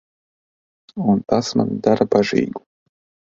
Un 1.13 1.21
tas 1.33 1.51
mani 1.61 1.77
dara 1.89 2.09
bažīgu. 2.17 2.65